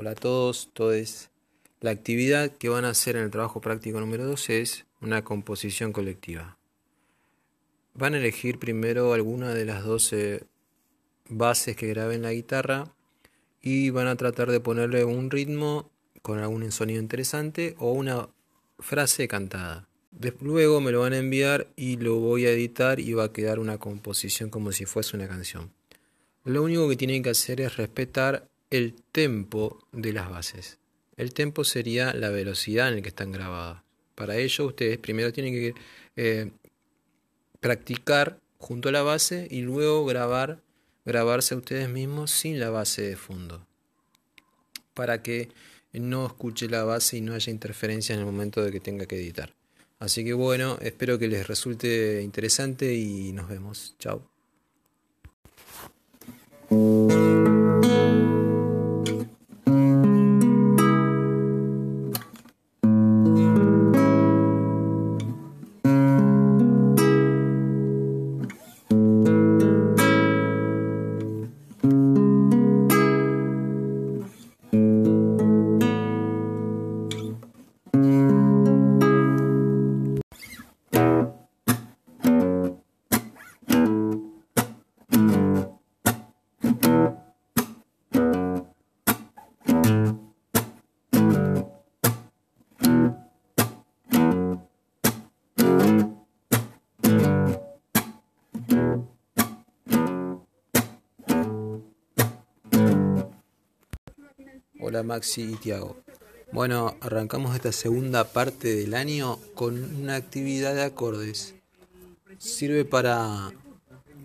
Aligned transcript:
Hola 0.00 0.12
a 0.12 0.14
todos, 0.14 0.70
todos. 0.72 1.28
La 1.82 1.90
actividad 1.90 2.56
que 2.56 2.70
van 2.70 2.86
a 2.86 2.88
hacer 2.88 3.16
en 3.16 3.24
el 3.24 3.30
trabajo 3.30 3.60
práctico 3.60 4.00
número 4.00 4.24
2 4.24 4.48
es 4.48 4.86
una 5.02 5.24
composición 5.24 5.92
colectiva. 5.92 6.56
Van 7.92 8.14
a 8.14 8.16
elegir 8.16 8.58
primero 8.58 9.12
alguna 9.12 9.52
de 9.52 9.66
las 9.66 9.84
12 9.84 10.44
bases 11.28 11.76
que 11.76 11.88
graben 11.88 12.22
la 12.22 12.32
guitarra 12.32 12.94
y 13.60 13.90
van 13.90 14.06
a 14.06 14.16
tratar 14.16 14.50
de 14.50 14.60
ponerle 14.60 15.04
un 15.04 15.30
ritmo 15.30 15.90
con 16.22 16.38
algún 16.38 16.72
sonido 16.72 16.98
interesante 16.98 17.74
o 17.78 17.92
una 17.92 18.30
frase 18.78 19.28
cantada. 19.28 19.86
Luego 20.40 20.80
me 20.80 20.92
lo 20.92 21.00
van 21.00 21.12
a 21.12 21.18
enviar 21.18 21.68
y 21.76 21.98
lo 21.98 22.16
voy 22.20 22.46
a 22.46 22.52
editar 22.52 23.00
y 23.00 23.12
va 23.12 23.24
a 23.24 23.32
quedar 23.34 23.58
una 23.58 23.76
composición 23.76 24.48
como 24.48 24.72
si 24.72 24.86
fuese 24.86 25.14
una 25.14 25.28
canción. 25.28 25.74
Lo 26.44 26.62
único 26.62 26.88
que 26.88 26.96
tienen 26.96 27.22
que 27.22 27.28
hacer 27.28 27.60
es 27.60 27.76
respetar 27.76 28.49
el 28.70 28.94
tempo 29.12 29.86
de 29.92 30.12
las 30.12 30.30
bases. 30.30 30.78
El 31.16 31.34
tempo 31.34 31.64
sería 31.64 32.14
la 32.14 32.30
velocidad 32.30 32.88
en 32.88 32.96
la 32.96 33.02
que 33.02 33.08
están 33.08 33.32
grabadas. 33.32 33.82
Para 34.14 34.36
ello 34.36 34.66
ustedes 34.66 34.98
primero 34.98 35.32
tienen 35.32 35.54
que 35.54 35.74
eh, 36.16 36.50
practicar 37.60 38.38
junto 38.58 38.88
a 38.88 38.92
la 38.92 39.02
base 39.02 39.48
y 39.50 39.62
luego 39.62 40.04
grabar, 40.06 40.62
grabarse 41.04 41.54
a 41.54 41.58
ustedes 41.58 41.88
mismos 41.88 42.30
sin 42.30 42.60
la 42.60 42.70
base 42.70 43.02
de 43.02 43.16
fondo. 43.16 43.66
Para 44.94 45.22
que 45.22 45.48
no 45.92 46.26
escuche 46.26 46.68
la 46.68 46.84
base 46.84 47.16
y 47.16 47.20
no 47.20 47.34
haya 47.34 47.50
interferencia 47.50 48.14
en 48.14 48.20
el 48.20 48.26
momento 48.26 48.62
de 48.62 48.70
que 48.70 48.80
tenga 48.80 49.06
que 49.06 49.16
editar. 49.16 49.52
Así 49.98 50.24
que 50.24 50.32
bueno, 50.32 50.78
espero 50.80 51.18
que 51.18 51.28
les 51.28 51.46
resulte 51.46 52.22
interesante 52.22 52.94
y 52.94 53.32
nos 53.32 53.48
vemos. 53.48 53.96
Chao. 53.98 54.22
Hola 104.82 105.02
Maxi 105.02 105.42
y 105.42 105.56
Tiago. 105.56 105.96
Bueno, 106.52 106.96
arrancamos 107.02 107.54
esta 107.54 107.70
segunda 107.70 108.24
parte 108.24 108.74
del 108.74 108.94
año 108.94 109.38
con 109.54 109.96
una 109.96 110.16
actividad 110.16 110.74
de 110.74 110.84
acordes. 110.84 111.54
Sirve 112.38 112.86
para 112.86 113.52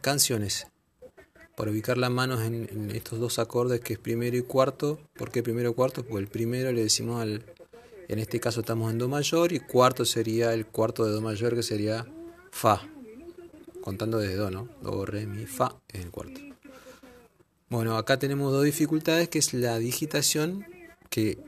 canciones, 0.00 0.66
para 1.56 1.70
ubicar 1.70 1.98
las 1.98 2.10
manos 2.10 2.42
en, 2.42 2.90
estos 2.92 3.20
dos 3.20 3.38
acordes 3.38 3.80
que 3.80 3.92
es 3.92 3.98
primero 4.00 4.36
y 4.36 4.42
cuarto. 4.42 4.98
¿Por 5.16 5.30
qué 5.30 5.44
primero 5.44 5.70
y 5.70 5.74
cuarto? 5.74 6.02
Porque 6.04 6.24
el 6.24 6.28
primero 6.28 6.72
le 6.72 6.82
decimos 6.82 7.22
al, 7.22 7.44
en 8.08 8.18
este 8.18 8.40
caso 8.40 8.60
estamos 8.60 8.90
en 8.90 8.98
Do 8.98 9.08
mayor 9.08 9.52
y 9.52 9.60
cuarto 9.60 10.04
sería 10.04 10.52
el 10.52 10.66
cuarto 10.66 11.04
de 11.04 11.12
Do 11.12 11.20
mayor 11.20 11.54
que 11.54 11.62
sería 11.62 12.06
Fa. 12.50 12.88
Contando 13.82 14.18
desde 14.18 14.34
Do, 14.34 14.50
¿no? 14.50 14.68
Do, 14.82 15.06
Re, 15.06 15.26
Mi, 15.26 15.46
Fa 15.46 15.76
es 15.88 16.04
el 16.04 16.10
cuarto. 16.10 16.49
Bueno, 17.70 17.96
acá 17.96 18.18
tenemos 18.18 18.52
dos 18.52 18.64
dificultades, 18.64 19.28
que 19.28 19.38
es 19.38 19.54
la 19.54 19.78
digitación, 19.78 20.66
que 21.08 21.38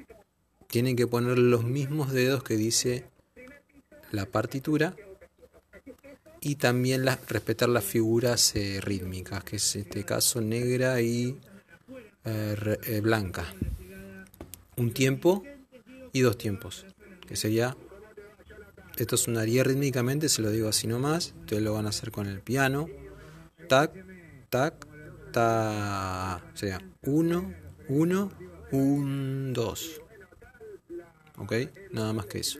tienen 0.69 0.95
que 0.95 1.09
poner 1.09 1.37
los 1.37 1.65
mismos 1.65 2.13
dedos 2.13 2.45
que 2.45 2.57
dice 2.57 3.05
la 4.13 4.27
partitura, 4.27 4.95
y 6.41 6.55
también 6.55 7.05
respetar 7.27 7.69
las 7.69 7.83
figuras 7.83 8.55
eh, 8.55 8.81
rítmicas, 8.81 9.43
que 9.43 9.57
es 9.57 9.75
en 9.75 9.83
este 9.83 10.05
caso 10.05 10.41
negra 10.41 11.01
y 11.01 11.41
eh, 12.25 12.79
eh, 12.85 13.01
blanca. 13.01 13.53
Un 14.77 14.95
tiempo 14.95 15.43
y 16.13 16.21
dos 16.21 16.39
tiempos, 16.39 16.87
que 17.27 17.35
sería, 17.35 17.77
esto 18.97 19.17
sonaría 19.17 19.65
rítmicamente, 19.65 20.29
se 20.29 20.41
lo 20.41 20.53
digo 20.53 20.69
así 20.69 20.87
nomás, 20.87 21.35
ustedes 21.41 21.65
lo 21.65 21.75
van 21.75 21.87
a 21.87 21.89
hacer 21.89 22.13
con 22.13 22.29
el 22.29 22.41
piano, 22.41 22.89
tac, 23.69 23.93
tac, 24.51 24.92
sería 26.55 26.81
1, 27.03 27.55
1, 27.89 28.33
1, 28.73 29.53
2. 29.53 30.01
¿Ok? 31.39 31.53
Nada 31.91 32.13
más 32.13 32.27
que 32.27 32.39
eso. 32.41 32.59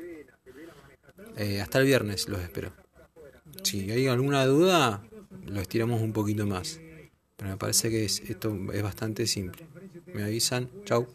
Eh, 1.37 1.61
hasta 1.61 1.79
el 1.79 1.87
viernes 1.87 2.29
los 2.29 2.41
espero. 2.41 2.73
Si 3.63 3.91
hay 3.91 4.07
alguna 4.07 4.45
duda, 4.47 5.03
lo 5.47 5.61
estiramos 5.61 6.03
un 6.03 6.13
poquito 6.13 6.47
más. 6.47 6.81
Pero 7.37 7.51
me 7.51 7.57
parece 7.57 7.91
que 7.91 8.05
esto 8.05 8.57
es 8.73 8.83
bastante 8.83 9.27
simple. 9.27 9.67
Me 10.15 10.25
avisan. 10.25 10.71
Chau. 10.85 11.07